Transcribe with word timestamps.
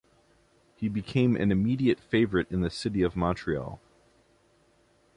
He 0.77 0.89
became 0.89 1.35
an 1.35 1.51
immediate 1.51 1.99
fan 1.99 2.09
favorite 2.09 2.51
in 2.51 2.61
the 2.61 2.71
city 2.71 3.03
of 3.03 3.15
Montreal. 3.15 3.79